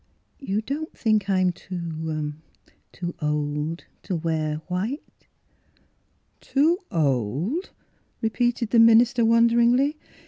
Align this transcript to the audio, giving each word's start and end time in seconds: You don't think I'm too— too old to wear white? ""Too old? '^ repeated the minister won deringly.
You 0.39 0.63
don't 0.63 0.97
think 0.97 1.29
I'm 1.29 1.51
too— 1.51 2.33
too 2.91 3.13
old 3.21 3.85
to 4.01 4.15
wear 4.15 4.55
white? 4.65 5.27
""Too 6.41 6.79
old? 6.91 7.63
'^ 7.65 7.69
repeated 8.19 8.71
the 8.71 8.79
minister 8.79 9.23
won 9.23 9.47
deringly. 9.47 9.97